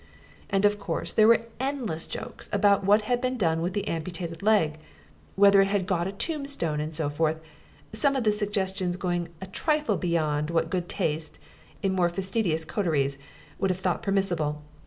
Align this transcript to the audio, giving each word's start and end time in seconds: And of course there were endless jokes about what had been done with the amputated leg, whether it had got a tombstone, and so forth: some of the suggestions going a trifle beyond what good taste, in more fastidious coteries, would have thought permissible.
And 0.49 0.65
of 0.65 0.79
course 0.79 1.13
there 1.13 1.27
were 1.27 1.45
endless 1.59 2.07
jokes 2.07 2.49
about 2.51 2.83
what 2.83 3.03
had 3.03 3.21
been 3.21 3.37
done 3.37 3.61
with 3.61 3.73
the 3.73 3.87
amputated 3.87 4.41
leg, 4.41 4.79
whether 5.35 5.61
it 5.61 5.67
had 5.67 5.85
got 5.85 6.07
a 6.07 6.11
tombstone, 6.11 6.79
and 6.79 6.91
so 6.91 7.07
forth: 7.07 7.39
some 7.93 8.15
of 8.15 8.23
the 8.23 8.31
suggestions 8.33 8.95
going 8.97 9.27
a 9.43 9.45
trifle 9.45 9.97
beyond 9.97 10.49
what 10.49 10.71
good 10.71 10.89
taste, 10.89 11.37
in 11.83 11.93
more 11.93 12.09
fastidious 12.09 12.65
coteries, 12.65 13.19
would 13.59 13.69
have 13.69 13.79
thought 13.79 14.01
permissible. 14.01 14.63